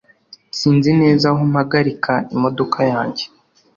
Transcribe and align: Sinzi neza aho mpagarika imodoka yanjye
Sinzi 0.57 0.91
neza 1.01 1.25
aho 1.31 1.41
mpagarika 1.51 2.13
imodoka 2.35 2.79
yanjye 2.91 3.23